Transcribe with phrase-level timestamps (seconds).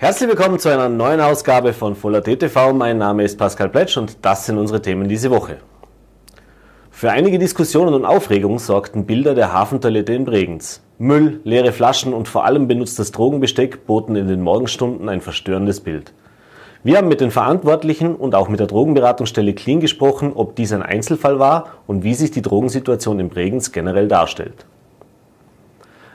[0.00, 2.72] Herzlich willkommen zu einer neuen Ausgabe von Voller TTV.
[2.72, 5.58] Mein Name ist Pascal Pletsch und das sind unsere Themen diese Woche.
[6.90, 10.82] Für einige Diskussionen und Aufregung sorgten Bilder der Hafentoilette in Bregenz.
[10.96, 16.14] Müll, leere Flaschen und vor allem benutztes Drogenbesteck boten in den Morgenstunden ein verstörendes Bild.
[16.82, 20.82] Wir haben mit den Verantwortlichen und auch mit der Drogenberatungsstelle Clean gesprochen, ob dies ein
[20.82, 24.64] Einzelfall war und wie sich die Drogensituation in Bregenz generell darstellt.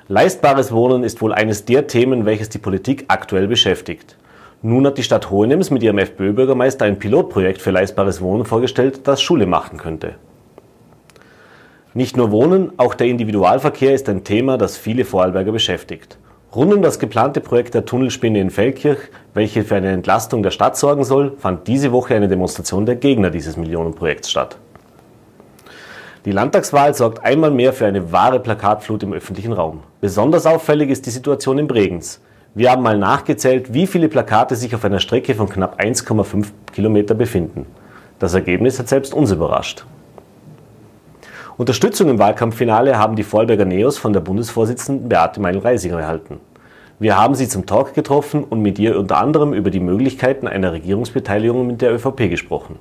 [0.08, 4.18] Leistbares Wohnen ist wohl eines der Themen, welches die Politik aktuell beschäftigt.
[4.62, 9.20] Nun hat die Stadt Hohenems mit ihrem FPÖ-Bürgermeister ein Pilotprojekt für leistbares Wohnen vorgestellt, das
[9.20, 10.14] Schule machen könnte.
[11.96, 16.20] Nicht nur Wohnen, auch der Individualverkehr ist ein Thema, das viele Vorarlberger beschäftigt.
[16.54, 19.00] Rund um das geplante Projekt der Tunnelspinne in Feldkirch,
[19.34, 23.32] welche für eine Entlastung der Stadt sorgen soll, fand diese Woche eine Demonstration der Gegner
[23.32, 24.58] dieses Millionenprojekts statt.
[26.26, 29.82] Die Landtagswahl sorgt einmal mehr für eine wahre Plakatflut im öffentlichen Raum.
[30.02, 32.20] Besonders auffällig ist die Situation in Bregenz.
[32.56, 37.14] Wir haben mal nachgezählt, wie viele Plakate sich auf einer Strecke von knapp 1,5 Kilometer
[37.14, 37.68] befinden.
[38.18, 39.86] Das Ergebnis hat selbst uns überrascht.
[41.58, 46.40] Unterstützung im Wahlkampffinale haben die Vorarlberger Neos von der Bundesvorsitzenden Beate Meinl-Reisinger erhalten.
[46.98, 50.74] Wir haben sie zum Talk getroffen und mit ihr unter anderem über die Möglichkeiten einer
[50.74, 52.80] Regierungsbeteiligung mit der ÖVP gesprochen.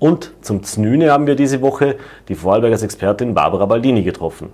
[0.00, 1.96] Und zum Znüne haben wir diese Woche
[2.28, 4.48] die Vorarlbergers Expertin Barbara Baldini getroffen.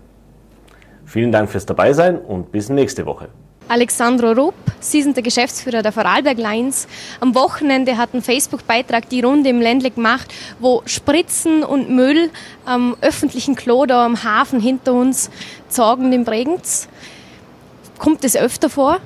[1.07, 3.29] Vielen Dank fürs Dabeisein und bis nächste Woche.
[3.69, 6.89] Alexandro Rupp, Sie sind der Geschäftsführer der Vorarlberg Lines.
[7.21, 12.31] Am Wochenende hat ein Facebook-Beitrag die Runde im Ländle gemacht, wo Spritzen und Müll
[12.65, 15.31] am öffentlichen Klo da am Hafen hinter uns
[15.69, 16.89] sorgen in Bregenz.
[17.99, 18.99] Kommt das öfter vor?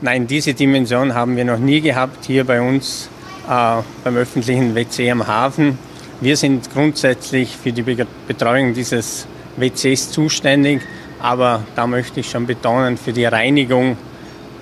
[0.00, 3.10] Nein, diese Dimension haben wir noch nie gehabt hier bei uns
[3.48, 5.78] äh, beim öffentlichen WC am Hafen.
[6.20, 7.82] Wir sind grundsätzlich für die
[8.26, 10.82] Betreuung dieses WCs zuständig,
[11.20, 13.96] aber da möchte ich schon betonen, für die Reinigung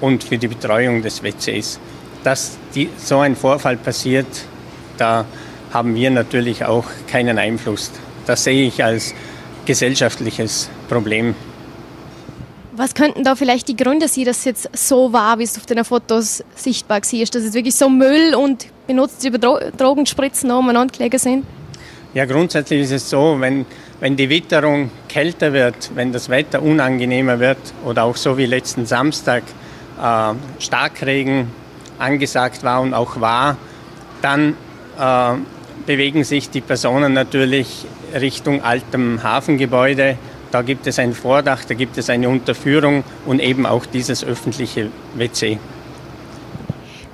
[0.00, 1.80] und für die Betreuung des WCs.
[2.22, 4.26] Dass die, so ein Vorfall passiert,
[4.98, 5.24] da
[5.72, 7.90] haben wir natürlich auch keinen Einfluss.
[8.26, 9.14] Das sehe ich als
[9.64, 11.34] gesellschaftliches Problem.
[12.78, 15.64] Was könnten da vielleicht die Gründe sein, dass es jetzt so war, wie es auf
[15.64, 21.18] den Fotos sichtbar ist, dass es wirklich so Müll und benutzte Dro Drogenspritzen umeinander gelegen
[21.18, 21.46] sind?
[22.12, 23.64] Ja, grundsätzlich ist es so, wenn,
[24.00, 27.56] wenn die Witterung kälter wird, wenn das Wetter unangenehmer wird
[27.86, 29.44] oder auch so wie letzten Samstag
[29.98, 31.50] äh, Starkregen
[31.98, 33.56] angesagt war und auch war,
[34.20, 34.54] dann
[34.98, 35.32] äh,
[35.86, 40.18] bewegen sich die Personen natürlich Richtung altem Hafengebäude
[40.56, 44.88] da gibt es ein Vordach, da gibt es eine Unterführung und eben auch dieses öffentliche
[45.14, 45.58] WC.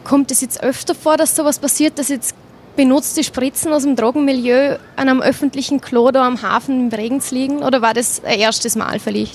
[0.05, 2.37] Kommt es jetzt öfter vor, dass sowas passiert, dass jetzt
[2.77, 7.65] benutzte Spritzen aus dem Drogenmilieu an einem öffentlichen Klo da am Hafen in Bregenz liegen
[7.65, 9.35] oder war das ein erstes Mal vielleicht?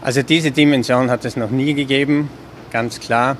[0.00, 2.30] Also diese Dimension hat es noch nie gegeben,
[2.70, 3.36] ganz klar.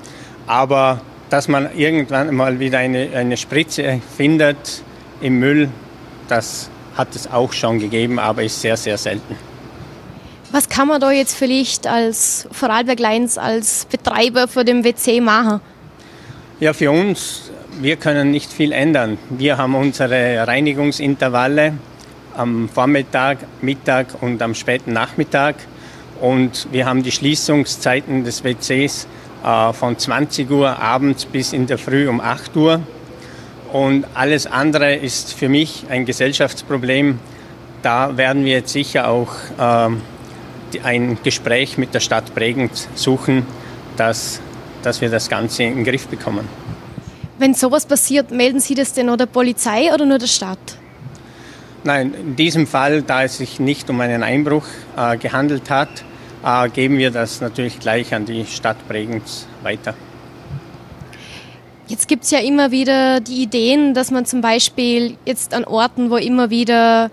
[0.46, 1.00] Aber
[1.30, 4.82] dass man irgendwann mal wieder eine, eine Spritze findet
[5.22, 5.70] im Müll,
[6.28, 9.53] das hat es auch schon gegeben, aber ist sehr, sehr selten.
[10.54, 15.60] Was kann man da jetzt vielleicht als Vorarlberg Lions, als Betreiber für den WC machen?
[16.60, 17.50] Ja, für uns,
[17.80, 19.18] wir können nicht viel ändern.
[19.30, 21.72] Wir haben unsere Reinigungsintervalle
[22.36, 25.56] am Vormittag, Mittag und am späten Nachmittag.
[26.20, 29.08] Und wir haben die Schließungszeiten des WCs
[29.44, 32.80] äh, von 20 Uhr abends bis in der Früh um 8 Uhr.
[33.72, 37.18] Und alles andere ist für mich ein Gesellschaftsproblem.
[37.82, 39.96] Da werden wir jetzt sicher auch äh,
[40.82, 43.46] ein Gespräch mit der Stadt Bregenz suchen,
[43.96, 44.40] dass,
[44.82, 46.48] dass wir das Ganze in den Griff bekommen.
[47.38, 50.78] Wenn sowas passiert, melden Sie das denn nur der Polizei oder nur der Stadt?
[51.82, 54.64] Nein, in diesem Fall, da es sich nicht um einen Einbruch
[54.96, 55.90] äh, gehandelt hat,
[56.44, 59.94] äh, geben wir das natürlich gleich an die Stadt Bregenz weiter.
[61.86, 66.10] Jetzt gibt es ja immer wieder die Ideen, dass man zum Beispiel jetzt an Orten,
[66.10, 67.10] wo immer wieder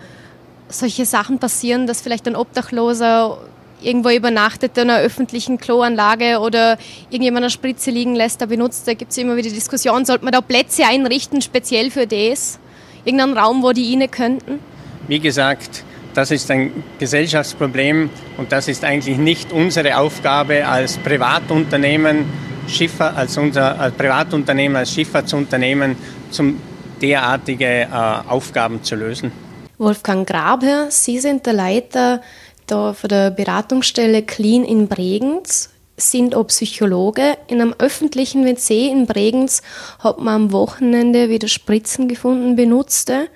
[0.69, 3.37] solche Sachen passieren, dass vielleicht ein Obdachloser
[3.81, 6.77] irgendwo übernachtet in einer öffentlichen Kloanlage oder
[7.09, 10.31] irgendjemand eine Spritze liegen lässt, da benutzt, da gibt es immer wieder Diskussionen, sollte man
[10.31, 12.59] da Plätze einrichten, speziell für das?
[13.03, 14.59] Irgendeinen Raum, wo die inne könnten?
[15.07, 15.83] Wie gesagt,
[16.13, 22.25] das ist ein Gesellschaftsproblem und das ist eigentlich nicht unsere Aufgabe als Privatunternehmen,
[22.67, 25.95] Schiffer, als unser als Privatunternehmen, als Schifffahrtsunternehmen,
[26.29, 26.59] zum
[27.01, 27.87] derartige äh,
[28.27, 29.31] Aufgaben zu lösen.
[29.77, 32.21] Wolfgang Grabe, Sie sind der Leiter
[32.71, 37.37] da von der Beratungsstelle Clean in Bregenz, sind auch Psychologe.
[37.47, 39.61] In einem öffentlichen WC in Bregenz
[39.99, 43.27] hat man am Wochenende wieder Spritzen gefunden, benutzte.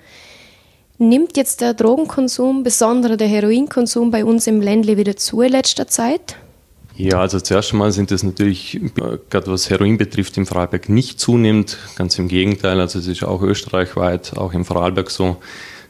[0.98, 5.86] Nimmt jetzt der Drogenkonsum, besonders der Heroinkonsum bei uns im Ländle wieder zu in letzter
[5.86, 6.36] Zeit?
[6.96, 8.80] Ja, also zuerst einmal sind es natürlich,
[9.28, 11.76] gerade was Heroin betrifft, im Vorarlberg nicht zunehmend.
[11.96, 15.36] Ganz im Gegenteil, also es ist auch österreichweit, auch im Vorarlberg so,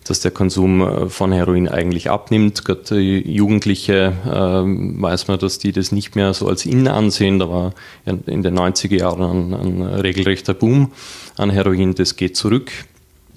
[0.06, 2.64] dass der Konsum äh, von Heroin eigentlich abnimmt.
[2.64, 7.38] Gerade Jugendliche äh, weiß man, dass die das nicht mehr so als in ansehen.
[7.38, 7.73] Da war
[8.05, 10.93] in den 90er Jahren ein, ein regelrechter Boom
[11.37, 11.94] an Heroin.
[11.94, 12.70] Das geht zurück.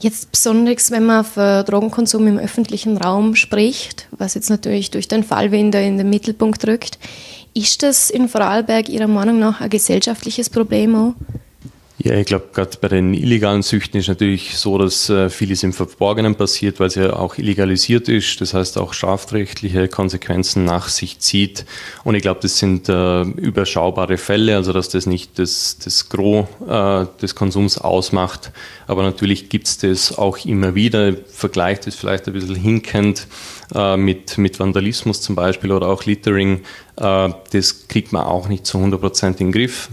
[0.02, 5.24] Jetzt besonders, wenn man für Drogenkonsum im öffentlichen Raum spricht, was jetzt natürlich durch den
[5.24, 6.98] Fall wieder in den Mittelpunkt rückt,
[7.54, 11.14] ist das in Vorarlberg Ihrer Meinung nach ein gesellschaftliches Problem auch?
[12.02, 15.74] Ja, ich glaube, gerade bei den illegalen Süchten ist natürlich so, dass äh, vieles im
[15.74, 21.20] Verborgenen passiert, weil es ja auch illegalisiert ist, das heißt auch strafrechtliche Konsequenzen nach sich
[21.20, 21.66] zieht.
[22.06, 26.48] Und ich glaube, das sind äh, überschaubare Fälle, also dass das nicht das, das Gros
[26.66, 28.54] äh, des Konsums ausmacht.
[28.88, 31.16] Aber natürlich gibt es das auch immer wieder.
[31.28, 33.28] Vergleicht es vielleicht ein bisschen hinkend
[33.76, 36.62] äh, mit, mit Vandalismus zum Beispiel oder auch Littering.
[36.96, 39.90] Äh, das kriegt man auch nicht zu 100 Prozent in den Griff.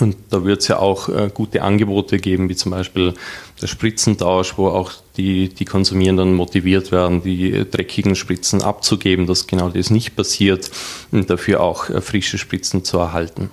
[0.00, 3.12] Und da wird es ja auch äh, gute Angebote geben, wie zum Beispiel
[3.60, 9.68] der Spritzentausch, wo auch die, die Konsumierenden motiviert werden, die dreckigen Spritzen abzugeben, dass genau
[9.68, 10.70] das nicht passiert
[11.10, 13.50] und dafür auch äh, frische Spritzen zu erhalten.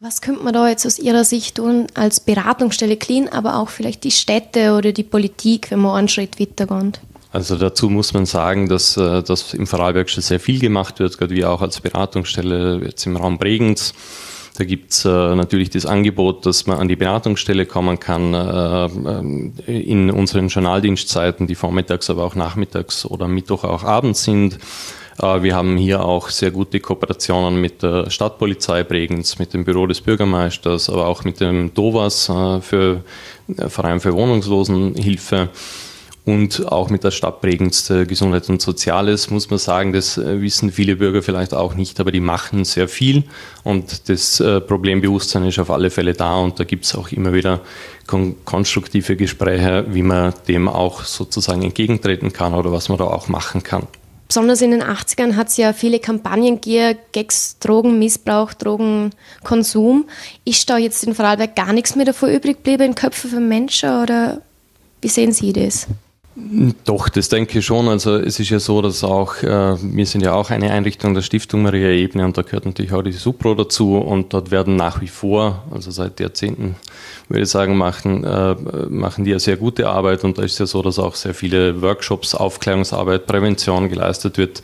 [0.00, 4.04] Was könnte man da jetzt aus Ihrer Sicht tun als Beratungsstelle Clean, aber auch vielleicht
[4.04, 7.00] die Städte oder die Politik, wenn man einen Schritt weitergeht?
[7.32, 11.18] Also dazu muss man sagen, dass, äh, dass im Vorarlberg schon sehr viel gemacht wird,
[11.18, 13.92] gerade wie auch als Beratungsstelle jetzt im Raum Bregenz.
[14.56, 19.82] Da gibt's äh, natürlich das Angebot, dass man an die Beratungsstelle kommen kann äh, äh,
[19.82, 24.60] in unseren Journaldienstzeiten, die vormittags, aber auch nachmittags oder Mittwoch auch abends sind.
[25.20, 29.88] Äh, wir haben hier auch sehr gute Kooperationen mit der Stadtpolizei Bregenz, mit dem Büro
[29.88, 33.02] des Bürgermeisters, aber auch mit dem DOVAS äh, für
[33.68, 35.48] Verein für Wohnungslosenhilfe.
[36.26, 40.72] Und auch mit der Stadt Bregenz Gesundheit und Soziales muss man sagen, das äh, wissen
[40.72, 43.24] viele Bürger vielleicht auch nicht, aber die machen sehr viel
[43.62, 47.34] und das äh, Problembewusstsein ist auf alle Fälle da und da gibt es auch immer
[47.34, 47.60] wieder
[48.06, 53.62] konstruktive Gespräche, wie man dem auch sozusagen entgegentreten kann oder was man da auch machen
[53.62, 53.86] kann.
[54.28, 60.06] Besonders in den 80ern hat es ja viele Kampagnen gegeben, Gags, Drogenmissbrauch, Drogenkonsum.
[60.46, 64.02] Ist da jetzt in Vorarlberg gar nichts mehr davor übrig geblieben in Köpfen von Menschen
[64.02, 64.40] oder
[65.02, 65.86] wie sehen Sie das?
[66.84, 67.86] Doch, das denke ich schon.
[67.86, 71.22] Also es ist ja so, dass auch, äh, wir sind ja auch eine Einrichtung der
[71.22, 75.00] Stiftung Maria Ebene und da gehört natürlich auch die Supro dazu und dort werden nach
[75.00, 76.74] wie vor, also seit Jahrzehnten,
[77.28, 78.56] würde ich sagen, machen, äh,
[78.88, 81.80] machen die ja sehr gute Arbeit und da ist ja so, dass auch sehr viele
[81.80, 84.60] Workshops, Aufklärungsarbeit, Prävention geleistet wird,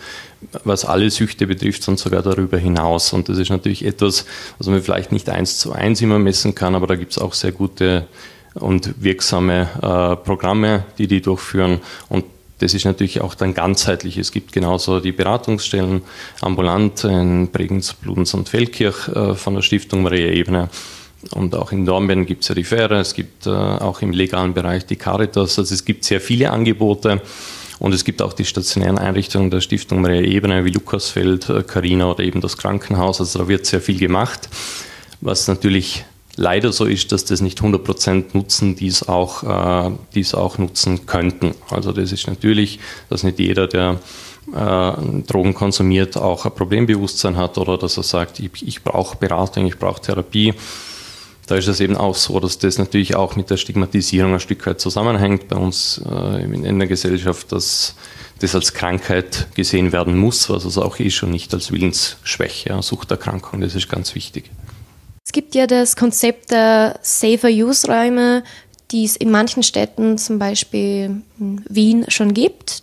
[0.65, 3.13] was alle Süchte betrifft und sogar darüber hinaus.
[3.13, 4.27] Und das ist natürlich etwas,
[4.59, 7.33] was man vielleicht nicht eins zu eins immer messen kann, aber da gibt es auch
[7.33, 8.07] sehr gute
[8.55, 11.81] und wirksame äh, Programme, die die durchführen.
[12.09, 12.25] Und
[12.59, 14.19] das ist natürlich auch dann ganzheitlich.
[14.19, 16.03] Es gibt genauso die Beratungsstellen
[16.43, 20.69] ambulant in Bregenz, Bludenz und Feldkirch äh, von der Stiftung Maria Ebene.
[21.33, 24.55] Und auch in Dornbirn gibt es ja die Fähre, es gibt äh, auch im legalen
[24.55, 25.59] Bereich die Caritas.
[25.59, 27.21] Also es gibt sehr viele Angebote.
[27.79, 32.11] Und es gibt auch die stationären Einrichtungen der Stiftung Maria Ebene wie Lukasfeld, äh, Carina
[32.11, 33.21] oder eben das Krankenhaus.
[33.21, 34.51] Also da wird sehr viel gemacht,
[35.23, 36.05] was natürlich
[36.41, 40.57] leider so ist, dass das nicht 100% nutzen, die es auch, äh, die es auch
[40.59, 41.55] nutzen könnten.
[41.71, 44.01] Also das ist natürlich, dass nicht jeder, der
[44.55, 44.93] äh,
[45.27, 49.79] Drogen konsumiert, auch ein Problembewusstsein hat oder dass er sagt, ich, ich brauche Beratung, ich
[49.79, 50.55] brauche Therapie.
[51.47, 54.67] Da ist es eben auch so, dass das natürlich auch mit der Stigmatisierung ein Stück
[54.67, 57.97] weit zusammenhängt bei uns äh, in der Gesellschaft, dass
[58.39, 62.81] das als Krankheit gesehen werden muss, was es auch ist und nicht als Willensschwäche, ja,
[62.81, 63.61] Suchterkrankung.
[63.61, 64.51] Das ist ganz wichtig.
[65.31, 68.43] Es gibt ja das Konzept der Safer-Use-Räume,
[68.91, 72.83] die es in manchen Städten, zum Beispiel in Wien, schon gibt.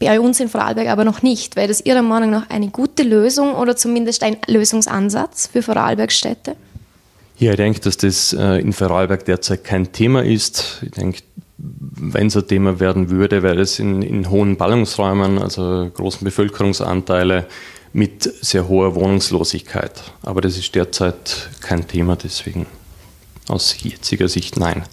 [0.00, 1.54] Bei uns in Vorarlberg aber noch nicht.
[1.54, 6.56] Wäre das Ihrer Meinung nach eine gute Lösung oder zumindest ein Lösungsansatz für Vorarlberg-Städte?
[7.38, 10.80] Ja, ich denke, dass das äh, in Vorarlberg derzeit kein Thema ist.
[10.82, 11.20] Ich denke,
[11.58, 17.46] wenn es ein Thema werden würde, wäre es in, in hohen Ballungsräumen, also großen Bevölkerungsanteile,
[17.92, 20.02] mit sehr hoher Wohnungslosigkeit.
[20.22, 22.66] Aber das ist derzeit kein Thema, deswegen
[23.48, 24.84] aus jetziger Sicht nein.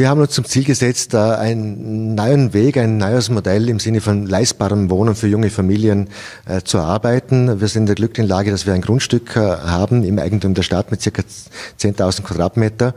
[0.00, 4.24] Wir haben uns zum Ziel gesetzt, einen neuen Weg, ein neues Modell im Sinne von
[4.24, 6.08] leistbarem Wohnen für junge Familien
[6.46, 7.60] äh, zu erarbeiten.
[7.60, 10.62] Wir sind in der glücklichen Lage, dass wir ein Grundstück äh, haben im Eigentum der
[10.62, 11.22] Stadt mit circa
[11.78, 12.94] 10.000 Quadratmeter.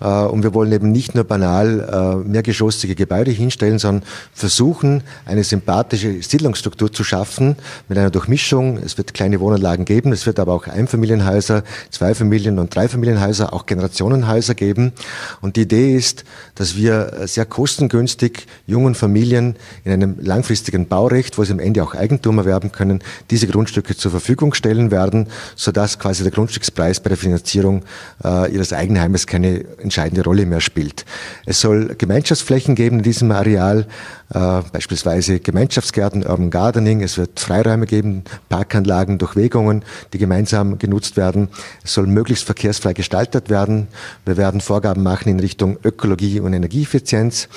[0.00, 6.22] Äh, und wir wollen eben nicht nur banal mehrgeschossige Gebäude hinstellen, sondern versuchen, eine sympathische
[6.22, 7.56] Siedlungsstruktur zu schaffen
[7.90, 8.78] mit einer Durchmischung.
[8.78, 14.54] Es wird kleine Wohnanlagen geben, es wird aber auch Einfamilienhäuser, Zweifamilien- und Dreifamilienhäuser, auch Generationenhäuser
[14.54, 14.94] geben.
[15.42, 16.24] Und die Idee ist,
[16.54, 21.94] dass wir sehr kostengünstig jungen Familien in einem langfristigen Baurecht, wo sie am Ende auch
[21.94, 27.18] Eigentum erwerben können, diese Grundstücke zur Verfügung stellen werden, sodass quasi der Grundstückspreis bei der
[27.18, 27.84] Finanzierung
[28.24, 31.04] äh, ihres Eigenheimes keine entscheidende Rolle mehr spielt.
[31.46, 33.86] Es soll Gemeinschaftsflächen geben in diesem Areal,
[34.34, 37.02] äh, beispielsweise Gemeinschaftsgärten, Urban Gardening.
[37.02, 41.48] Es wird Freiräume geben, Parkanlagen, Durchwegungen, die gemeinsam genutzt werden.
[41.82, 43.88] Es soll möglichst verkehrsfrei gestaltet werden.
[44.26, 47.48] Wir werden Vorgaben machen in Richtung Ökologie und Energieeffizienz.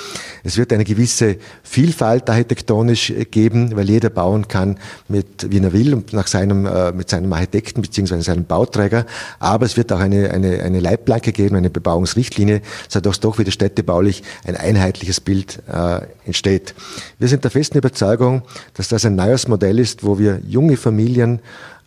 [0.44, 4.78] Es wird eine gewisse Vielfalt architektonisch geben, weil jeder bauen kann
[5.10, 8.22] mit, wie er will und nach seinem, äh, mit seinem Architekten bzw.
[8.22, 9.06] seinem Bauträger.
[9.40, 14.24] Aber es wird auch eine, eine, eine Leitplanke geben, eine Bebauungsrichtlinie, sodass doch wieder städtebaulich
[14.46, 16.61] ein einheitliches Bild äh, entsteht.
[17.20, 21.40] Wir sind der festen Überzeugung, dass das ein neues Modell ist, wo wir junge Familien,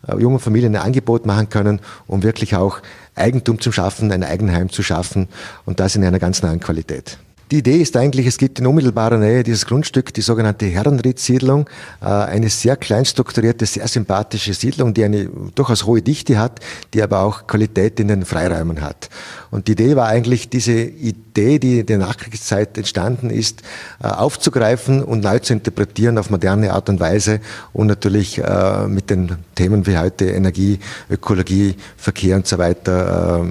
[0.07, 2.79] äh, jungen Familien ein Angebot machen können, um wirklich auch
[3.15, 5.27] Eigentum zu schaffen, ein Eigenheim zu schaffen
[5.65, 7.17] und das in einer ganz neuen Qualität.
[7.51, 11.69] Die Idee ist eigentlich, es gibt in unmittelbarer Nähe dieses Grundstück die sogenannte Herrenried-Siedlung,
[12.01, 16.59] äh, eine sehr klein strukturierte, sehr sympathische Siedlung, die eine durchaus hohe Dichte hat,
[16.95, 19.09] die aber auch Qualität in den Freiräumen hat.
[19.51, 23.61] Und die Idee war eigentlich, diese Idee, die in der Nachkriegszeit entstanden ist,
[24.01, 27.39] äh, aufzugreifen und neu zu interpretieren auf moderne Art und Weise
[27.73, 33.45] und natürlich äh, mit den Themen wie heute Energie, Ökologie, Verkehr und so weiter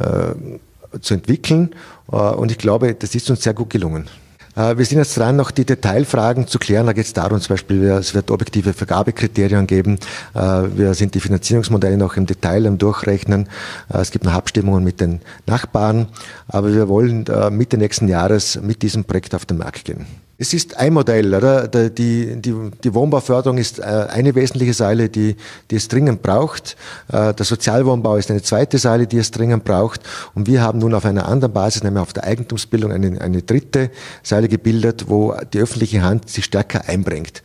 [0.00, 0.60] ähm,
[1.00, 1.74] zu entwickeln.
[2.10, 4.08] Äh, und ich glaube, das ist uns sehr gut gelungen.
[4.58, 6.86] Äh, wir sind jetzt dran, noch die Detailfragen zu klären.
[6.86, 9.98] Da geht es darum, zum Beispiel, es wird objektive Vergabekriterien geben.
[10.34, 10.40] Äh,
[10.74, 13.48] wir sind die Finanzierungsmodelle noch im Detail am Durchrechnen.
[13.88, 16.08] Es gibt noch Abstimmungen mit den Nachbarn.
[16.48, 20.06] Aber wir wollen Mitte nächsten Jahres mit diesem Projekt auf den Markt gehen.
[20.40, 21.66] Es ist ein Modell, oder?
[21.66, 22.54] Die, die,
[22.84, 25.34] die Wohnbauförderung ist äh, eine wesentliche Säule, die,
[25.68, 26.76] die es dringend braucht.
[27.08, 30.00] Äh, der Sozialwohnbau ist eine zweite Säule, die es dringend braucht.
[30.36, 33.90] Und wir haben nun auf einer anderen Basis, nämlich auf der Eigentumsbildung, eine, eine dritte
[34.22, 37.42] Säule gebildet, wo die öffentliche Hand sich stärker einbringt.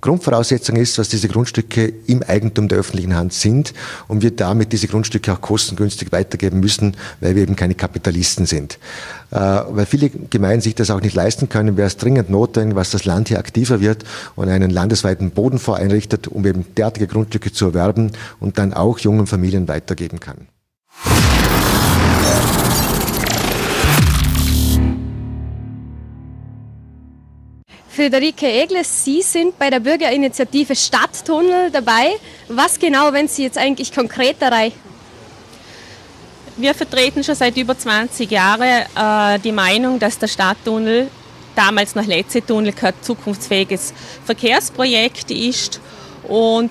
[0.00, 3.72] Grundvoraussetzung ist, dass diese Grundstücke im Eigentum der öffentlichen Hand sind
[4.06, 8.78] und wir damit diese Grundstücke auch kostengünstig weitergeben müssen, weil wir eben keine Kapitalisten sind.
[9.30, 12.90] Äh, weil viele Gemeinden sich das auch nicht leisten können, wäre es dringend notwendig, was
[12.90, 14.04] das Land hier aktiver wird
[14.36, 19.26] und einen landesweiten Bodenfonds einrichtet, um eben derartige Grundstücke zu erwerben und dann auch jungen
[19.26, 20.48] Familien weitergeben kann.
[27.98, 32.12] Friederike Egles, Sie sind bei der Bürgerinitiative Stadttunnel dabei.
[32.46, 34.78] Was genau, wenn Sie jetzt eigentlich konkret erreichen?
[36.56, 41.08] Wir vertreten schon seit über 20 Jahren äh, die Meinung, dass der Stadttunnel,
[41.56, 43.92] damals noch Letze-Tunnel, kein zukunftsfähiges
[44.24, 45.80] Verkehrsprojekt ist.
[46.22, 46.70] Und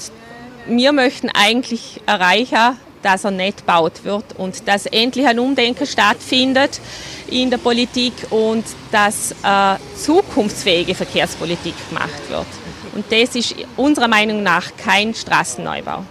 [0.66, 6.80] wir möchten eigentlich erreichen, dass er nicht gebaut wird und dass endlich ein Umdenken stattfindet
[7.28, 12.48] in der Politik und dass äh, zukunftsfähige Verkehrspolitik gemacht wird.
[12.96, 16.04] Und das ist unserer Meinung nach kein Straßenneubau.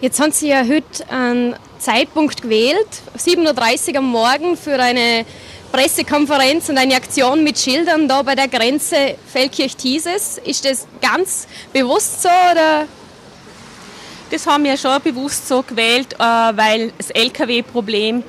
[0.00, 5.24] Jetzt haben Sie ja heute einen Zeitpunkt gewählt, 7.30 Uhr am Morgen für eine
[5.70, 10.38] Pressekonferenz und eine Aktion mit Schildern da bei der Grenze Feldkirch-Thieses.
[10.44, 12.86] Ist das ganz bewusst so oder
[14.32, 18.24] das haben wir schon bewusst so gewählt, äh, weil das Lkw-Problem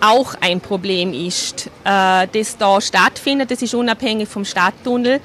[0.00, 3.50] auch ein Problem ist, äh, das da stattfindet.
[3.50, 5.20] Das ist unabhängig vom Stadttunnel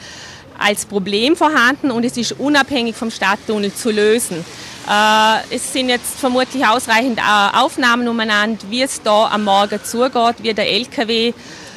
[0.57, 4.45] als Problem vorhanden und es ist unabhängig vom Stadttunnel zu lösen.
[4.89, 7.19] Äh, es sind jetzt vermutlich ausreichend
[7.53, 11.33] Aufnahmen umeinander, wie es da am Morgen zugeht, wie der LKW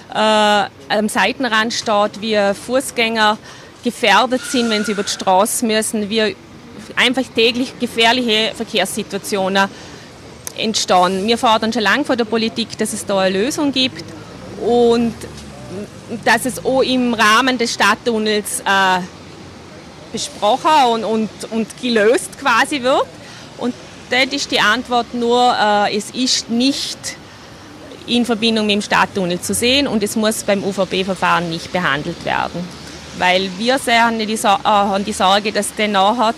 [0.09, 3.37] am Seitenrand steht, wie Fußgänger
[3.85, 6.35] gefährdet sind, wenn sie über die Straße müssen, wie
[6.95, 9.69] einfach täglich gefährliche Verkehrssituationen
[10.57, 11.27] entstehen.
[11.27, 14.05] Wir fordern schon lange von der Politik, dass es da eine Lösung gibt
[14.61, 15.15] und
[16.25, 19.01] dass es auch im Rahmen des Stadttunnels äh,
[20.13, 23.07] besprochen und, und, und gelöst quasi wird.
[23.59, 23.75] Und
[24.11, 26.99] dort ist die Antwort nur, äh, es ist nicht
[28.07, 32.67] in Verbindung mit dem Stadttunnel zu sehen und es muss beim UVB-Verfahren nicht behandelt werden.
[33.19, 36.35] Weil wir sehen die, äh, haben die Sorge, dass dann nachher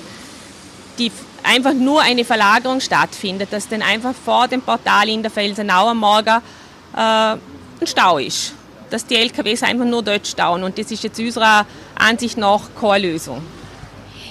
[0.99, 1.13] die
[1.43, 5.99] einfach nur eine Verlagerung stattfindet, dass dann einfach vor dem Portal in der Felsenau am
[5.99, 6.43] Morgen
[6.95, 7.41] äh, ein
[7.85, 8.53] Stau ist.
[8.91, 13.07] Dass die LKWs einfach nur dort stauen und das ist jetzt unserer Ansicht nach keine
[13.07, 13.43] Lösung.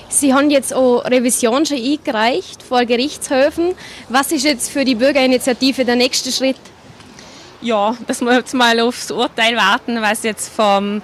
[0.09, 3.75] Sie haben jetzt auch Revision schon eingereicht vor Gerichtshöfen.
[4.09, 6.57] Was ist jetzt für die Bürgerinitiative der nächste Schritt?
[7.61, 11.01] Ja, dass wir jetzt mal aufs Urteil warten, was jetzt vom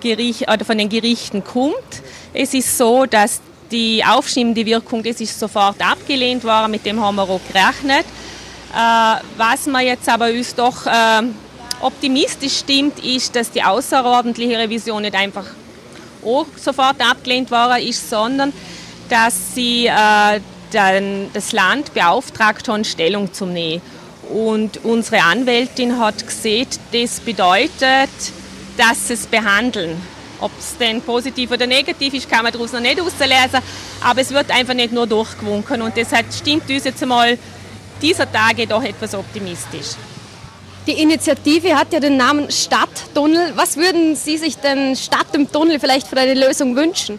[0.00, 2.02] Gericht oder von den Gerichten kommt.
[2.32, 7.16] Es ist so, dass die aufschiebende Wirkung, das ist sofort abgelehnt worden, mit dem haben
[7.16, 8.06] wir auch gerechnet.
[8.74, 11.22] Äh, was wir jetzt aber uns doch äh,
[11.80, 15.46] optimistisch stimmt, ist, dass die außerordentliche Revision nicht einfach
[16.24, 18.52] auch sofort abgelehnt worden ist, sondern
[19.08, 20.40] dass sie äh,
[20.72, 23.80] dann das Land beauftragt haben, Stellung zu nehmen.
[24.28, 28.10] Und unsere Anwältin hat gesehen, das bedeutet,
[28.76, 30.00] dass sie es behandeln.
[30.40, 33.60] Ob es denn positiv oder negativ ist, kann man daraus noch nicht auslesen.
[34.02, 35.82] Aber es wird einfach nicht nur durchgewunken.
[35.82, 37.38] Und deshalb stimmt uns jetzt einmal
[38.02, 39.96] dieser Tage doch etwas optimistisch.
[40.86, 43.52] Die Initiative hat ja den Namen Stadttunnel.
[43.56, 47.18] Was würden Sie sich denn statt dem Tunnel vielleicht für eine Lösung wünschen?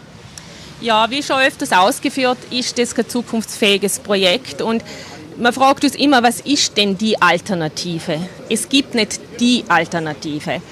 [0.80, 4.62] Ja, wie schon öfters ausgeführt, ist das kein zukunftsfähiges Projekt.
[4.62, 4.84] Und
[5.36, 8.20] man fragt uns immer, was ist denn die Alternative?
[8.48, 10.62] Es gibt nicht die Alternative.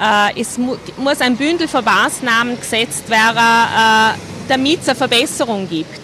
[0.00, 6.00] Äh, es muss ein Bündel von Maßnahmen gesetzt werden, äh, damit es eine Verbesserung gibt.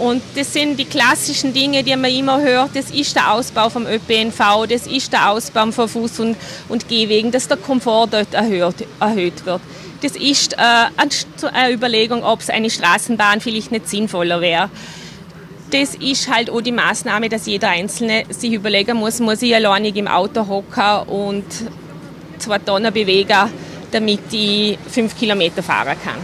[0.00, 2.70] Und das sind die klassischen Dinge, die man immer hört.
[2.74, 6.36] Das ist der Ausbau vom ÖPNV, das ist der Ausbau von Fuß- und,
[6.68, 9.60] und Gehwegen, dass der Komfort dort erhöht, erhöht wird.
[10.02, 10.56] Das ist äh,
[11.52, 14.70] eine Überlegung, ob es eine Straßenbahn vielleicht nicht sinnvoller wäre.
[15.70, 19.96] Das ist halt auch die Maßnahme, dass jeder Einzelne sich überlegen muss, muss ich alleinig
[19.96, 21.44] im Auto hocken und
[22.40, 23.50] zwei Tonnen bewegen,
[23.90, 26.18] damit ich fünf Kilometer fahren kann.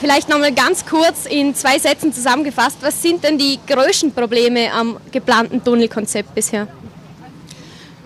[0.00, 4.98] Vielleicht nochmal ganz kurz in zwei Sätzen zusammengefasst, was sind denn die größten Probleme am
[5.10, 6.68] geplanten Tunnelkonzept bisher?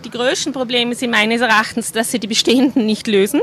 [0.04, 3.40] Die größten Probleme sind meines Erachtens, dass sie die bestehenden nicht lösen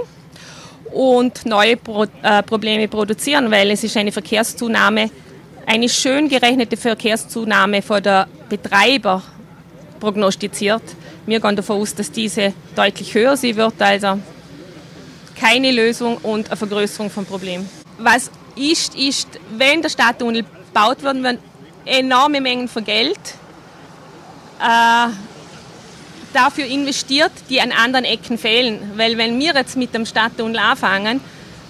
[0.94, 5.10] und neue Pro äh, Probleme produzieren, weil es ist eine Verkehrszunahme,
[5.66, 9.22] eine schön gerechnete Verkehrszunahme von der Betreiber
[10.00, 10.84] prognostiziert.
[11.26, 14.20] Wir gehen davon aus, dass diese deutlich höher sie wird, also
[15.40, 17.68] keine Lösung und eine Vergrößerung vom Problem.
[17.98, 19.28] Was ist, ist,
[19.58, 21.40] wenn der Stadttunnel gebaut wird, werden
[21.86, 23.20] enorme Mengen von Geld
[24.60, 25.08] äh,
[26.34, 28.80] dafür investiert, die an anderen Ecken fehlen.
[28.96, 31.22] Weil wenn wir jetzt mit dem Stadttunnel anfangen,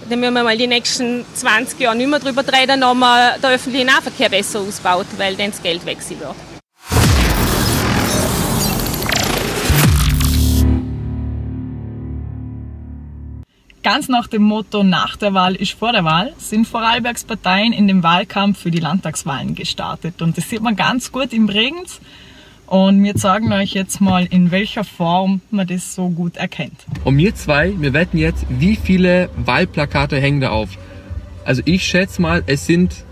[0.09, 3.51] dann müssen wir mal die nächsten 20 Jahre nicht mehr darüber reden, ob man den
[3.51, 6.35] öffentlichen Nahverkehr besser ausbaut, weil dann das Geld weg wird.
[13.85, 17.87] Ganz nach dem Motto nach der Wahl ist vor der Wahl sind Vorarlbergs Parteien in
[17.87, 20.23] den Wahlkampf für die Landtagswahlen gestartet.
[20.23, 22.01] Und das sieht man ganz gut im Bregenz.
[22.65, 26.83] Und wir zeigen euch jetzt mal, in welcher Form man das so gut erkennt.
[27.03, 30.69] Und wir zwei, wir wetten jetzt, wie viele Wahlplakate hängen da auf.
[31.43, 33.05] Also ich schätze mal, es sind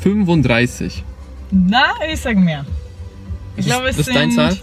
[0.00, 1.04] 35.
[1.52, 2.66] Na, ich sag mehr.
[3.56, 4.58] Ich glaube, es das sind ist deine Zahl?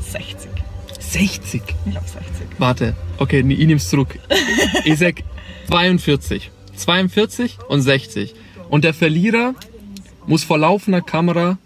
[0.00, 0.50] 60.
[0.98, 1.62] 60.
[1.86, 2.35] Ich glaube 60.
[2.58, 4.18] Warte, okay, nee, ich nehm's zurück.
[4.84, 5.22] Ich sag
[5.68, 6.50] 42.
[6.76, 8.34] 42 und 60.
[8.68, 9.54] Und der Verlierer
[10.26, 11.58] muss vor laufender Kamera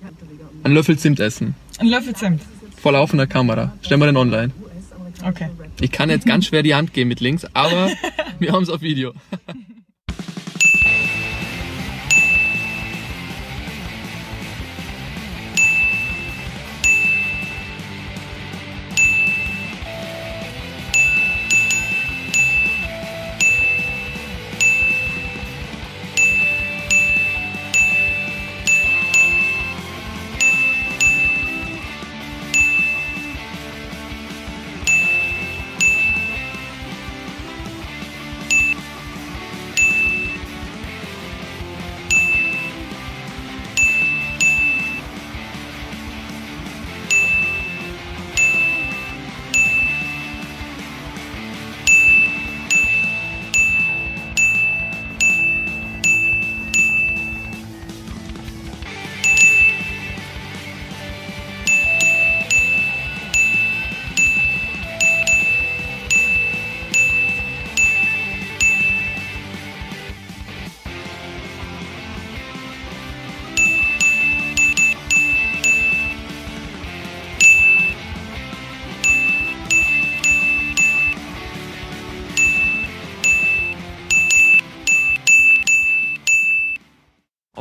[0.62, 1.54] einen Löffel Zimt essen.
[1.78, 2.42] Ein Löffel Zimt.
[2.80, 3.72] Vor laufender Kamera.
[3.82, 4.52] Stellen wir den online.
[5.26, 5.48] Okay.
[5.80, 7.90] Ich kann jetzt ganz schwer die Hand geben mit links, aber
[8.38, 9.12] wir haben es auf Video.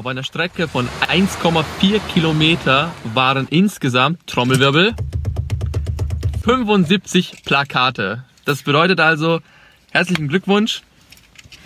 [0.10, 4.95] Einer Strecke von 1,4 Kilometer waren insgesamt, Trommelwirbel,
[6.43, 8.24] 75 Plakate.
[8.45, 9.41] Das bedeutet also,
[9.91, 10.82] herzlichen Glückwunsch.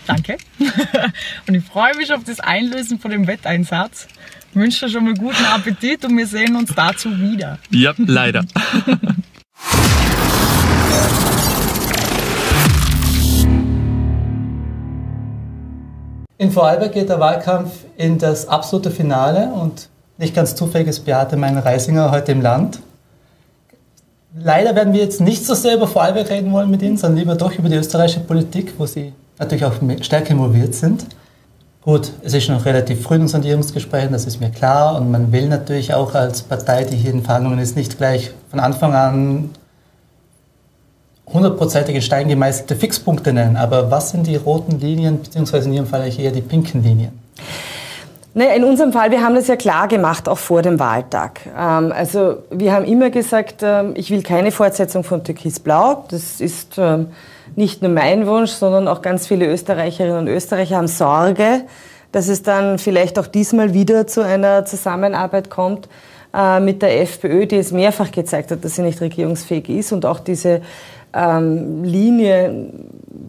[0.06, 0.38] Danke.
[1.48, 4.08] und ich freue mich auf das Einlösen von dem Wetteinsatz.
[4.52, 7.60] Ich wünsche dir schon mal guten Appetit und wir sehen uns dazu wieder.
[7.70, 8.46] Ja, leider.
[16.44, 21.38] In Vorarlberg geht der Wahlkampf in das absolute Finale und nicht ganz zufällig ist Beate
[21.38, 22.82] Mein-Reisinger heute im Land.
[24.38, 27.36] Leider werden wir jetzt nicht so sehr über Vorarlberg reden wollen mit Ihnen, sondern lieber
[27.36, 31.06] doch über die österreichische Politik, wo Sie natürlich auch stärker involviert sind.
[31.82, 34.98] Gut, es ist noch relativ früh in Sondierungsgesprächen, das ist mir klar.
[34.98, 38.60] Und man will natürlich auch als Partei, die hier in Verhandlungen ist, nicht gleich von
[38.60, 39.52] Anfang an
[41.32, 43.56] hundertprozentige Stein gemeißelte Fixpunkte nennen.
[43.56, 47.20] Aber was sind die roten Linien, beziehungsweise in Ihrem Fall eher die pinken Linien?
[48.36, 51.42] Ne, in unserem Fall, wir haben das ja klar gemacht, auch vor dem Wahltag.
[51.56, 56.06] Ähm, also wir haben immer gesagt, ähm, ich will keine Fortsetzung von Türkis Blau.
[56.10, 57.10] Das ist ähm,
[57.56, 61.62] nicht nur mein Wunsch, sondern auch ganz viele Österreicherinnen und Österreicher haben Sorge,
[62.12, 65.88] dass es dann vielleicht auch diesmal wieder zu einer Zusammenarbeit kommt
[66.34, 70.08] äh, mit der FPÖ, die es mehrfach gezeigt hat, dass sie nicht regierungsfähig ist und
[70.08, 70.62] auch diese
[71.14, 72.70] ähm, Linie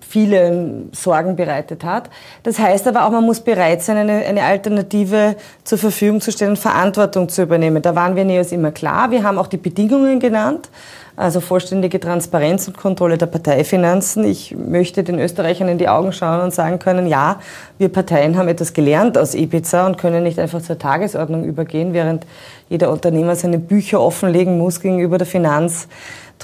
[0.01, 2.11] viele Sorgen bereitet hat.
[2.43, 6.57] Das heißt aber auch, man muss bereit sein, eine, eine Alternative zur Verfügung zu stellen
[6.57, 7.83] Verantwortung zu übernehmen.
[7.83, 9.11] Da waren wir NEOS immer klar.
[9.11, 10.69] Wir haben auch die Bedingungen genannt.
[11.17, 14.25] Also vollständige Transparenz und Kontrolle der Parteifinanzen.
[14.25, 17.39] Ich möchte den Österreichern in die Augen schauen und sagen können, ja,
[17.79, 22.27] wir Parteien haben etwas gelernt aus Ibiza und können nicht einfach zur Tagesordnung übergehen, während
[22.69, 25.87] jeder Unternehmer seine Bücher offenlegen muss gegenüber der Finanz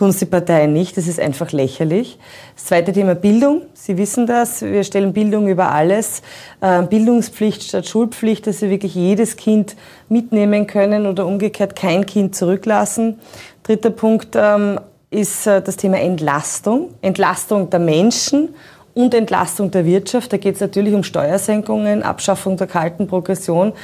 [0.01, 0.97] tun es die Parteien nicht.
[0.97, 2.19] Das ist einfach lächerlich.
[2.55, 3.65] Das zweite Thema Bildung.
[3.75, 4.63] Sie wissen das.
[4.63, 6.23] Wir stellen Bildung über alles.
[6.63, 9.77] Äh, Bildungspflicht statt Schulpflicht, dass wir wirklich jedes Kind
[10.09, 13.21] mitnehmen können oder umgekehrt kein Kind zurücklassen.
[13.63, 16.95] Dritter Punkt ähm, ist äh, das Thema Entlastung.
[17.03, 18.55] Entlastung der Menschen
[18.95, 20.33] und Entlastung der Wirtschaft.
[20.33, 23.75] Da geht es natürlich um Steuersenkungen, Abschaffung der kalten Progression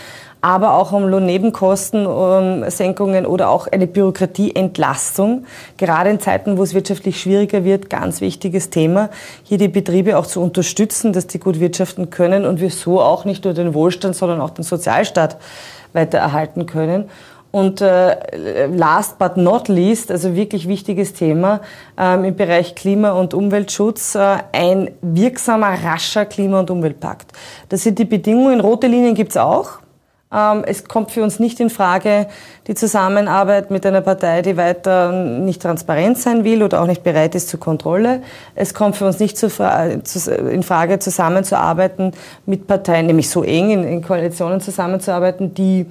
[0.40, 5.44] aber auch um Lohnnebenkostensenkungen oder auch eine Bürokratieentlastung.
[5.76, 9.10] Gerade in Zeiten, wo es wirtschaftlich schwieriger wird, ganz wichtiges Thema,
[9.42, 13.24] hier die Betriebe auch zu unterstützen, dass die gut wirtschaften können und wir so auch
[13.24, 15.38] nicht nur den Wohlstand, sondern auch den Sozialstaat
[15.92, 17.08] weiter erhalten können.
[17.56, 21.62] Und äh, last but not least, also wirklich wichtiges Thema
[21.96, 27.32] ähm, im Bereich Klima- und Umweltschutz, äh, ein wirksamer, rascher Klima- und Umweltpakt.
[27.70, 28.60] Das sind die Bedingungen.
[28.60, 29.78] Rote Linien gibt's auch.
[30.36, 32.26] Ähm, es kommt für uns nicht in Frage
[32.66, 37.34] die Zusammenarbeit mit einer Partei, die weiter nicht transparent sein will oder auch nicht bereit
[37.34, 38.22] ist zur Kontrolle.
[38.54, 42.12] Es kommt für uns nicht in Frage, zusammenzuarbeiten
[42.44, 45.86] mit Parteien, nämlich so eng in, Koalitionen zusammenzuarbeiten, die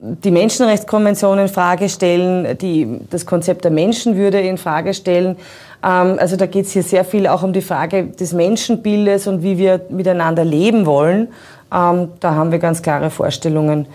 [0.00, 5.36] die Menschenrechtskonvention in Frage stellen, die das Konzept der Menschenwürde in Frage stellen.
[5.84, 9.42] Ähm, also da geht es hier sehr viel auch um die Frage des Menschenbildes und
[9.42, 11.28] wie wir miteinander leben wollen.
[11.72, 13.86] Ähm, da haben wir ganz klare Vorstellungen.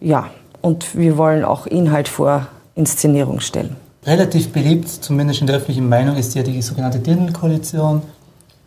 [0.00, 0.26] Ja,
[0.60, 3.76] und wir wollen auch Inhalt vor Inszenierung stellen.
[4.04, 8.02] Relativ beliebt, zumindest in der öffentlichen Meinung, ist ja die sogenannte Dirndl-Koalition.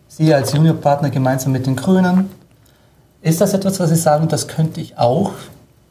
[0.08, 2.30] Sie als Juniorpartner gemeinsam mit den Grünen.
[3.20, 5.32] Ist das etwas, was Sie sagen, das könnte ich auch?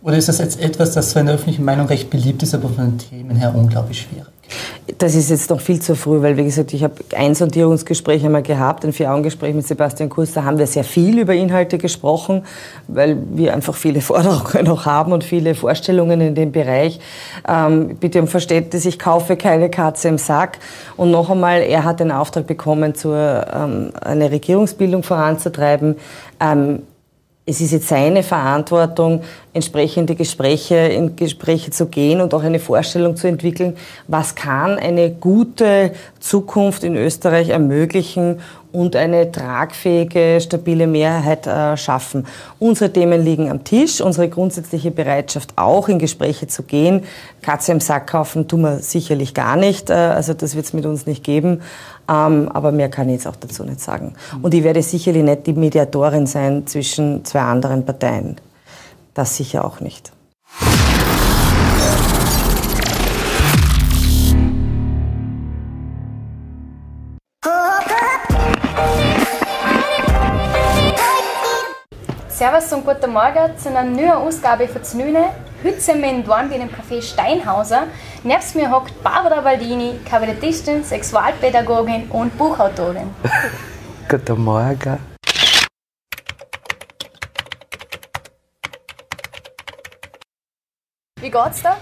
[0.02, 2.92] Oder ist das jetzt etwas, das in der öffentlichen Meinung recht beliebt ist, aber von
[2.92, 4.35] den Themen her unglaublich schwierig?
[5.00, 8.44] Das ist jetzt noch viel zu früh, weil, wie gesagt, ich habe ein Sondierungsgespräch einmal
[8.44, 10.34] gehabt, ein Vier-Augen-Gespräch mit Sebastian Kurz.
[10.34, 12.44] Da haben wir sehr viel über Inhalte gesprochen,
[12.88, 17.00] weil wir einfach viele Forderungen noch haben und viele Vorstellungen in dem Bereich.
[17.48, 20.60] Ähm, bitte um Verständnis, ich kaufe keine Katze im Sack.
[20.98, 25.96] Und noch einmal, er hat den Auftrag bekommen, zur, ähm, eine Regierungsbildung voranzutreiben.
[26.40, 26.84] Ähm,
[27.48, 29.22] es ist jetzt seine Verantwortung,
[29.54, 33.78] entsprechende Gespräche, in Gespräche zu gehen und auch eine Vorstellung zu entwickeln,
[34.08, 38.40] was kann eine gute Zukunft in Österreich ermöglichen
[38.72, 42.26] und eine tragfähige, stabile Mehrheit äh, schaffen.
[42.60, 47.04] Unsere Themen liegen am Tisch, unsere grundsätzliche Bereitschaft auch in Gespräche zu gehen.
[47.42, 50.86] Katze im Sack kaufen tun wir sicherlich gar nicht, äh, also das wird es mit
[50.86, 51.62] uns nicht geben.
[52.08, 54.14] Ähm, aber mehr kann ich jetzt auch dazu nicht sagen.
[54.42, 58.38] Und ich werde sicherlich nicht die Mediatorin sein zwischen zwei anderen Parteien.
[59.14, 60.12] Das sicher auch nicht.
[72.28, 75.30] Servus und guten Morgen zu einer neuen Ausgabe von Znüne.
[75.66, 75.74] Wir
[76.04, 77.88] in Dornbirn im Café Steinhauser.
[78.24, 83.10] Nebst mir hockt Barbara Baldini, Kabarettistin, Sexualpädagogin und Buchautorin.
[84.08, 85.00] Guten Morgen.
[91.20, 91.78] Wie geht's da?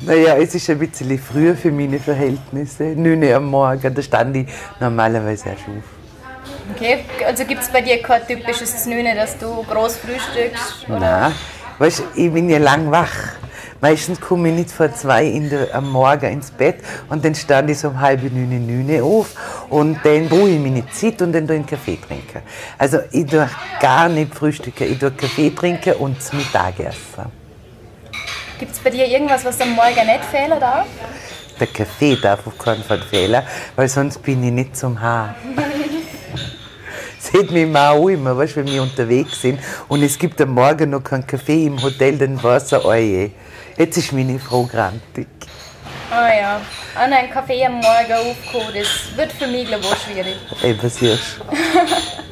[0.00, 2.84] Naja, es ist ein bisschen früher für meine Verhältnisse.
[2.84, 4.48] 9 Uhr am Morgen, da stand ich
[4.80, 6.74] normalerweise erst auf.
[6.74, 10.88] Okay, also gibt es bei dir kein typisches Znüne, dass du groß frühstückst?
[10.88, 10.98] Oder?
[11.00, 11.34] Nein,
[11.78, 13.36] weißt ich bin ja lang wach.
[13.80, 16.76] Meistens komme ich nicht vor zwei in der, am Morgen ins Bett
[17.10, 19.34] und dann stand ich so um halb neun, neun auf
[19.68, 22.40] und dann ruhe ich meine Zeit und dann tue ich einen Kaffee trinken.
[22.78, 23.48] Also ich tue
[23.80, 27.30] gar nicht frühstücken, ich tue Kaffee trinken und zum Mittag essen.
[28.58, 30.86] Gibt es bei dir irgendwas, was am Morgen nicht fehlen darf?
[31.58, 33.42] der Kaffee darf auf keinen Fall fehlen,
[33.74, 35.34] weil sonst bin ich nicht zum Haar.
[37.32, 39.58] Seht mich mal auch immer, weißt, wenn wir unterwegs sind
[39.88, 43.32] und es gibt am Morgen noch keinen Kaffee im Hotel, dann weiß er, oje,
[43.76, 45.26] jetzt ist meine Frau grantig.
[46.10, 46.60] Ah ja,
[46.94, 50.36] an einen Kaffee am Morgen aufkommen, das wird für mich glaube ich auch schwierig.
[50.62, 51.40] Eben, siehst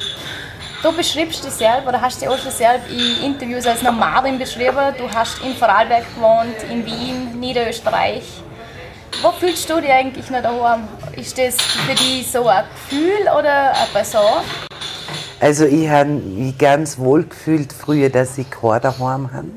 [0.81, 4.93] Du beschreibst dich selber, oder hast dich auch schon selbst in Interviews als Nomadin beschrieben.
[4.97, 8.23] Du hast in Vorarlberg gewohnt, in Wien, Niederösterreich.
[9.19, 10.87] Wo fühlst du dich eigentlich noch daheim?
[11.15, 14.43] Ist das für dich so ein Gefühl oder eine Person?
[15.39, 19.47] Also ich habe mich ganz wohl gefühlt früher, dass ich kein daheim habe,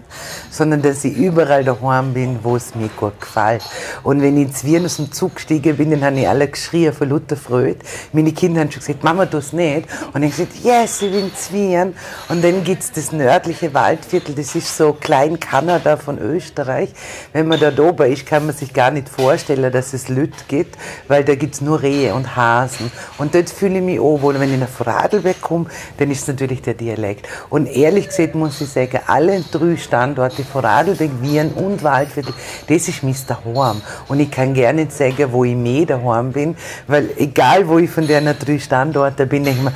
[0.58, 3.62] sondern dass ich überall daheim bin, wo es mir gut gefällt.
[4.02, 6.92] Und wenn ich ins Wien aus dem Zug gestiegen bin, dann haben ich alle geschrien
[6.92, 7.78] von Luther Freude.
[8.12, 9.88] Meine Kinder haben schon gesagt, Mama, du es nicht.
[10.12, 11.94] Und ich habe gesagt, yes, ich bin in Wien.
[12.28, 16.90] Und dann gibt es das nördliche Waldviertel, das ist so klein Kanada von Österreich.
[17.32, 20.76] Wenn man da oben ist, kann man sich gar nicht vorstellen, dass es Lüt gibt,
[21.06, 22.90] weil da gibt es nur Rehe und Hasen.
[23.18, 24.38] Und dort fühle ich mich wohl.
[24.40, 25.66] Wenn ich nach Vorarlberg komme,
[25.98, 27.28] dann ist es natürlich der Dialekt.
[27.48, 32.34] Und ehrlich gesagt muss ich sagen, alle drei Standorte, Vorarlberg, Wien und Waldviertel,
[32.68, 33.82] das ist mein Daheim.
[34.08, 36.56] Und ich kann gar nicht sagen, wo ich mehr daheim bin,
[36.86, 39.72] weil egal wo ich von den drei Standorten bin, denke ich mir,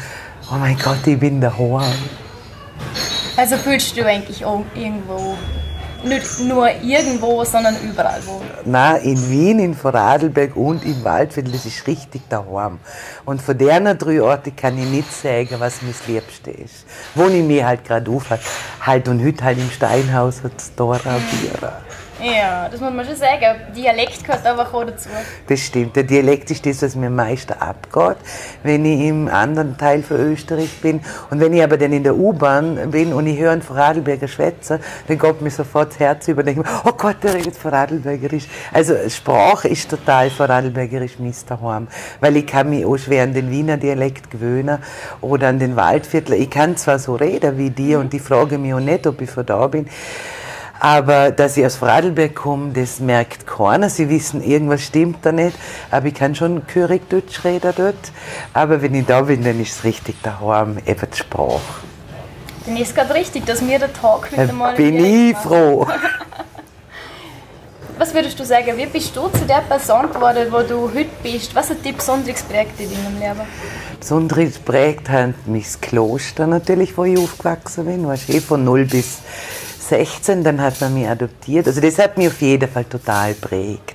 [0.50, 1.92] oh mein Gott, ich bin daheim.
[3.36, 5.36] Also fühlst du eigentlich irgendwo
[6.04, 8.40] nicht nur irgendwo, sondern überall wo.
[8.64, 12.78] Nein, in Wien, in Vorarlberg und im Waldviertel, das ist richtig daheim.
[13.24, 16.84] Und von deren drei Orten kann ich nicht sagen, was das Liebste ist.
[17.14, 18.26] Wo ich mir halt gerade auf
[18.80, 21.72] halt und heute halt im Steinhaus hat es Dora Bier.
[22.22, 23.56] Ja, das muss man schon sagen.
[23.76, 25.08] Dialekt gehört einfach auch dazu.
[25.48, 25.96] Das stimmt.
[25.96, 28.16] Der Dialekt ist das, was mir am meisten abgeht,
[28.62, 31.00] wenn ich im anderen Teil von Österreich bin.
[31.30, 34.78] Und wenn ich aber dann in der U-Bahn bin und ich höre einen Vorarlberger Schwätzer,
[35.08, 38.46] dann geht mir sofort das Herz über und denke mir, oh Gott, der redet Vorarlbergerisch.
[38.72, 41.60] Also Sprache ist total Vorarlbergerisch Mr.
[41.60, 41.88] Horm,
[42.20, 44.78] weil ich kann mich auch schwer an den Wiener Dialekt gewöhnen
[45.20, 46.36] oder an den Waldviertler.
[46.36, 49.30] Ich kann zwar so reden wie die und die fragen mich auch nicht, ob ich
[49.30, 49.88] von da bin,
[50.82, 53.88] aber dass ich aus Vorarlberg komme, das merkt keiner.
[53.88, 55.56] Sie wissen, irgendwas stimmt da nicht.
[55.92, 58.10] Aber ich kann schon Körig Deutsch reden dort.
[58.52, 61.60] Aber wenn ich da bin, dann ist es richtig daheim, eben die Sprache.
[62.66, 65.86] Dann ist es gerade richtig, dass wir den Tag heute Dann mal bin ich froh.
[67.98, 71.54] Was würdest du sagen, wie bist du zu der Person geworden, wo du heute bist?
[71.54, 73.46] Was hat dich besonders geprägt in deinem Leben?
[74.00, 78.04] Besonders geprägt hat mich das Kloster natürlich, wo ich aufgewachsen bin.
[78.04, 79.18] War eh von 0 bis
[79.88, 81.66] 16, dann hat man mich adoptiert.
[81.66, 83.94] Also das hat mich auf jeden Fall total prägt.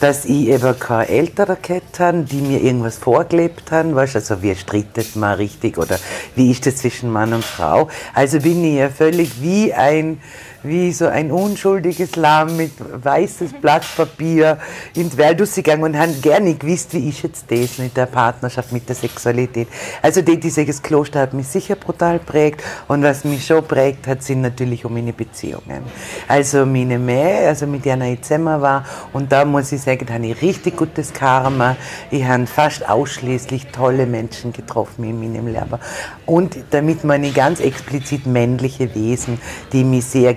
[0.00, 4.54] Dass ich eben keine Eltern gehabt habe, die mir irgendwas vorgelebt haben, weißt, also wie
[4.56, 5.98] strittet man richtig oder
[6.34, 7.88] wie ist das zwischen Mann und Frau.
[8.14, 10.20] Also bin ich ja völlig wie ein
[10.62, 14.58] wie so ein unschuldiges Lamm mit weißes Blatt Papier
[14.94, 18.72] in die Welt gegangen und haben gerne gewusst, wie ist jetzt das mit der Partnerschaft,
[18.72, 19.68] mit der Sexualität.
[20.02, 24.22] Also die, dieses Kloster hat mich sicher brutal prägt und was mich schon prägt hat,
[24.22, 25.82] sind natürlich auch meine Beziehungen.
[26.28, 30.14] Also meine Mähe, also mit der ich zusammen war und da muss ich sagen, da
[30.14, 31.76] habe ich richtig gutes Karma.
[32.10, 35.78] Ich habe fast ausschließlich tolle Menschen getroffen in meinem Leben.
[36.26, 39.40] Und damit meine ganz explizit männliche Wesen,
[39.72, 40.34] die mich sehr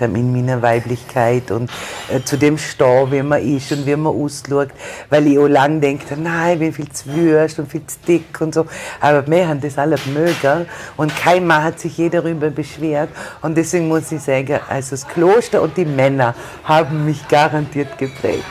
[0.00, 1.70] haben in meiner Weiblichkeit und
[2.12, 4.68] äh, zu dem Stau, wie man ist und wie man ausschaut,
[5.10, 8.40] weil ich auch lange denke, nein, ich bin viel zu wüst und viel zu dick
[8.40, 8.66] und so.
[9.00, 10.66] Aber wir haben das alle mögen
[10.96, 13.10] und kein Mann hat sich je darüber beschwert
[13.42, 18.44] und deswegen muss ich sagen, also das Kloster und die Männer haben mich garantiert geprägt.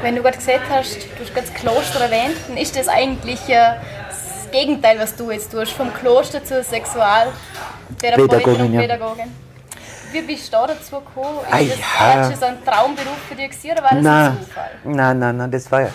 [0.00, 3.74] Wenn du gerade gesagt hast, du hast das Kloster erwähnt, dann ist das eigentlich äh,
[4.08, 8.78] das Gegenteil, was du jetzt tust, vom Kloster zur Sexualtherapeutin Pädagogin, und.
[8.78, 9.51] Pädagogin.
[10.12, 11.38] Wie bist du da dazu gekommen?
[11.50, 12.30] Ah, Ist das, ja.
[12.30, 14.70] das ein Traumberuf für dich gewesen, oder war das Nein, ein Zufall?
[14.84, 15.88] nein, nein, nein, das war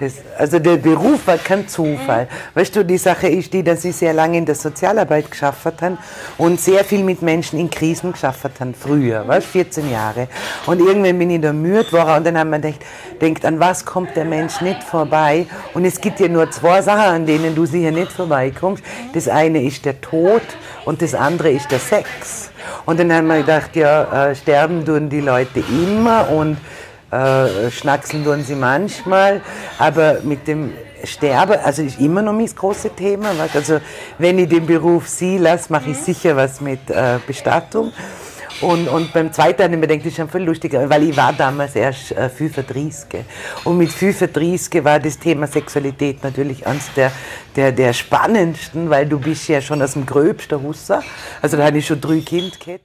[0.00, 2.26] das, also der Beruf war kein Zufall.
[2.54, 5.98] Weißt du, die Sache ist die, dass ich sehr lange in der Sozialarbeit geschafft habe
[6.38, 10.28] und sehr viel mit Menschen in Krisen geschafft habe, früher, weißt, 14 Jahre.
[10.66, 12.80] Und irgendwann bin ich da müde geworden und dann haben wir gedacht,
[13.20, 15.46] denkt, an was kommt der Mensch nicht vorbei?
[15.74, 18.82] Und es gibt ja nur zwei Sachen, an denen du sicher nicht vorbeikommst.
[19.12, 20.42] Das eine ist der Tod
[20.86, 22.50] und das andere ist der Sex.
[22.86, 26.56] Und dann haben wir gedacht, ja, äh, sterben tun die Leute immer und
[27.10, 29.40] äh, schnackseln tun sie manchmal,
[29.78, 30.72] aber mit dem
[31.04, 33.30] Sterben, also ist immer noch mein großes Thema.
[33.54, 33.80] Also
[34.18, 37.92] wenn ich den Beruf sie lasse, mache ich sicher was mit äh, Bestattung.
[38.60, 41.16] Und, und beim zweiten habe ich mir gedacht, das ist schon viel lustiger, weil ich
[41.16, 43.24] war damals erst äh, 35.
[43.64, 47.10] Und mit 35 war das Thema Sexualität natürlich eines der,
[47.56, 51.02] der, der spannendsten, weil du bist ja schon aus dem gröbsten Husser.
[51.40, 52.84] Also da hatte ich schon drei Kinder gehabt.